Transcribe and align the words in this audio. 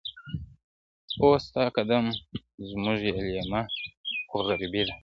o 1.27 1.27
ستا 1.45 1.63
قدم 1.75 2.05
زموږ 2.69 2.97
یې 3.07 3.11
لېمه 3.33 3.61
خو 4.29 4.37
غریبي 4.47 4.83
ده, 4.87 4.95